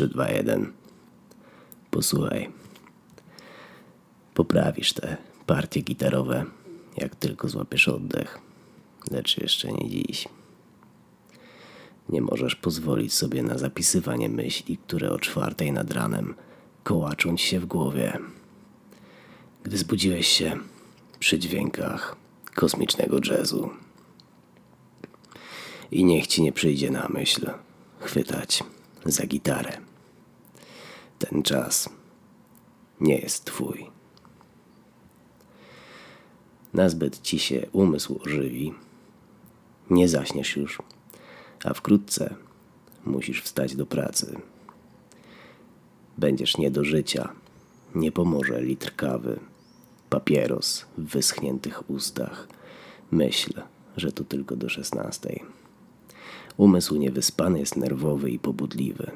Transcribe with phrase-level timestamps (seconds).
[0.00, 0.72] 3, 2, 1.
[1.90, 2.50] Posłuchaj.
[4.34, 5.16] Poprawisz te
[5.46, 6.44] partie gitarowe,
[6.96, 8.38] jak tylko złapiesz oddech.
[9.10, 10.28] Lecz jeszcze nie dziś.
[12.08, 16.34] Nie możesz pozwolić sobie na zapisywanie myśli, które o czwartej nad ranem
[16.84, 18.18] kołaczą ci się w głowie.
[19.62, 20.58] Gdy zbudziłeś się
[21.18, 22.16] przy dźwiękach
[22.54, 23.70] kosmicznego jazzu.
[25.90, 27.50] I niech ci nie przyjdzie na myśl
[27.98, 28.64] chwytać
[29.06, 29.89] za gitarę.
[31.28, 31.88] Ten czas
[33.00, 33.90] nie jest twój.
[36.74, 38.74] Nazbyt ci się umysł ożywi,
[39.90, 40.78] nie zaśniesz już,
[41.64, 42.34] a wkrótce
[43.04, 44.40] musisz wstać do pracy.
[46.18, 47.32] Będziesz nie do życia,
[47.94, 49.40] nie pomoże litr kawy,
[50.10, 52.48] papieros w wyschniętych ustach,
[53.10, 53.62] myśl,
[53.96, 55.42] że to tylko do szesnastej.
[56.56, 59.10] Umysł niewyspany jest nerwowy i pobudliwy.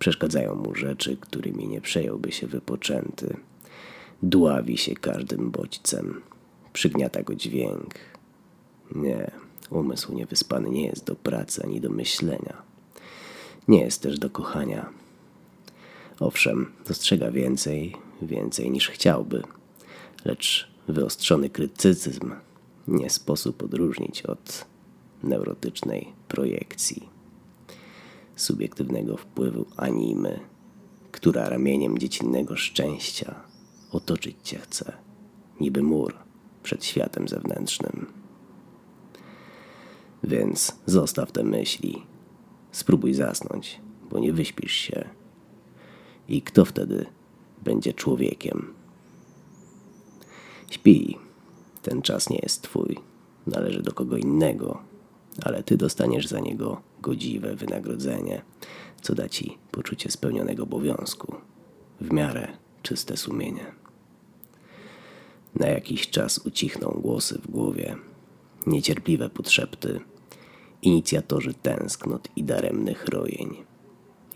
[0.00, 3.36] Przeszkadzają mu rzeczy, którymi nie przejąłby się wypoczęty.
[4.22, 6.20] Dławi się każdym bodźcem.
[6.72, 7.94] Przygniata go dźwięk.
[8.94, 9.30] Nie,
[9.70, 12.62] umysł niewyspany nie jest do pracy ani do myślenia.
[13.68, 14.90] Nie jest też do kochania.
[16.20, 19.42] Owszem, dostrzega więcej, więcej niż chciałby,
[20.24, 22.32] lecz wyostrzony krytycyzm
[22.88, 24.64] nie sposób odróżnić od
[25.22, 27.08] neurotycznej projekcji,
[28.40, 30.40] subiektywnego wpływu animy,
[31.12, 33.34] która ramieniem dziecinnego szczęścia
[33.92, 34.92] otoczyć cię chce,
[35.60, 36.14] niby mur
[36.62, 38.06] przed światem zewnętrznym.
[40.24, 42.02] Więc zostaw te myśli,
[42.72, 45.08] spróbuj zasnąć, bo nie wyśpisz się.
[46.28, 47.06] I kto wtedy
[47.62, 48.74] będzie człowiekiem?
[50.70, 51.18] Śpij,
[51.82, 52.96] ten czas nie jest twój,
[53.46, 54.89] należy do kogo innego
[55.42, 58.42] ale ty dostaniesz za niego godziwe wynagrodzenie,
[59.02, 61.34] co da ci poczucie spełnionego obowiązku,
[62.00, 62.48] w miarę
[62.82, 63.66] czyste sumienie.
[65.54, 67.96] Na jakiś czas ucichną głosy w głowie,
[68.66, 70.00] niecierpliwe podszepty,
[70.82, 73.56] inicjatorzy tęsknot i daremnych rojeń.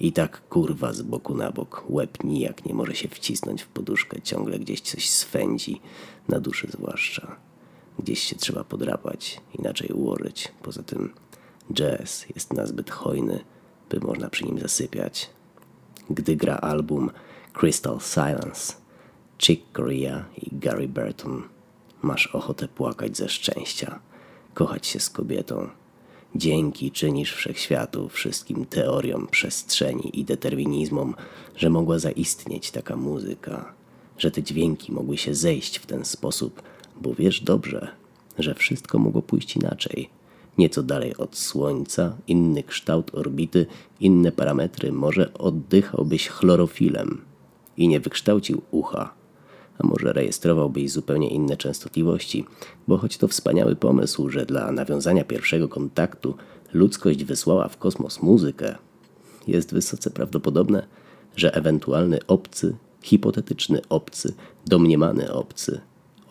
[0.00, 4.22] I tak kurwa z boku na bok, łeb nijak nie może się wcisnąć w poduszkę,
[4.22, 5.80] ciągle gdzieś coś swędzi,
[6.28, 7.36] na duszy zwłaszcza.
[7.98, 10.52] Gdzieś się trzeba podrapać, inaczej ułożyć.
[10.62, 11.12] Poza tym
[11.72, 13.44] jazz jest nazbyt hojny,
[13.90, 15.30] by można przy nim zasypiać.
[16.10, 17.10] Gdy gra album
[17.52, 18.72] Crystal Silence,
[19.38, 21.42] Chick Corea i Gary Burton,
[22.02, 24.00] masz ochotę płakać ze szczęścia,
[24.54, 25.68] kochać się z kobietą.
[26.34, 31.14] Dzięki czynisz wszechświatu, wszystkim teoriom przestrzeni i determinizmom,
[31.56, 33.74] że mogła zaistnieć taka muzyka,
[34.18, 36.62] że te dźwięki mogły się zejść w ten sposób,
[37.00, 37.88] bo wiesz dobrze,
[38.38, 40.08] że wszystko mogło pójść inaczej.
[40.58, 43.66] Nieco dalej od Słońca, inny kształt orbity,
[44.00, 47.20] inne parametry, może oddychałbyś chlorofilem.
[47.76, 49.14] I nie wykształcił ucha,
[49.78, 52.44] a może rejestrowałbyś zupełnie inne częstotliwości,
[52.88, 56.34] bo choć to wspaniały pomysł, że dla nawiązania pierwszego kontaktu
[56.72, 58.74] ludzkość wysłała w kosmos muzykę,
[59.46, 60.86] jest wysoce prawdopodobne,
[61.36, 64.34] że ewentualny obcy, hipotetyczny obcy,
[64.66, 65.80] domniemany obcy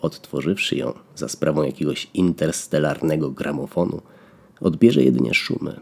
[0.04, 4.02] odtworzywszy ją za sprawą jakiegoś interstelarnego gramofonu,
[4.60, 5.80] odbierze jedynie szumy.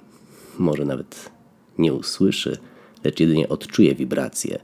[0.59, 1.31] Może nawet
[1.79, 2.59] nie usłyszy,
[3.05, 4.59] lecz jedynie odczuje wibracje,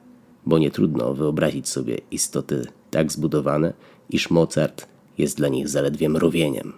[0.47, 3.73] bo nie trudno wyobrazić sobie istoty tak zbudowane,
[4.11, 4.87] iż Mozart
[5.19, 6.73] jest dla nich zaledwie mrowieniem.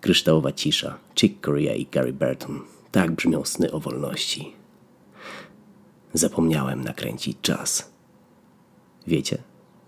[0.00, 2.60] Kryształowa cisza, Chick Corea i Gary Burton,
[2.92, 4.52] tak brzmią sny o wolności.
[6.12, 7.90] Zapomniałem nakręcić czas.
[9.06, 9.38] Wiecie,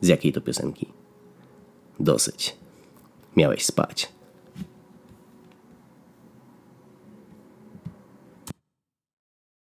[0.00, 0.97] z jakiej to piosenki?
[2.00, 2.56] Dosyć.
[3.36, 4.08] Miałeś spać.